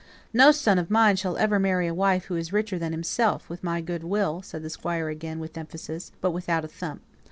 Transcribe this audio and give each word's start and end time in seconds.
"No 0.33 0.51
son 0.51 0.79
of 0.79 0.89
mine 0.89 1.15
shall 1.15 1.37
ever 1.37 1.59
marry 1.59 1.85
a 1.85 1.93
wife 1.93 2.25
who 2.25 2.35
is 2.35 2.51
richer 2.51 2.79
than 2.79 2.91
himself 2.91 3.47
with 3.51 3.63
my 3.63 3.81
good 3.81 4.03
will," 4.03 4.41
said 4.41 4.63
the 4.63 4.69
Squire 4.71 5.09
again, 5.09 5.37
with 5.37 5.55
emphasis, 5.55 6.11
but 6.21 6.31
without 6.31 6.65
a 6.65 6.67
thump. 6.67 7.03